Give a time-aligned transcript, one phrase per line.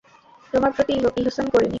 [0.53, 1.69] তোমার প্রতি ইহসান করিনি?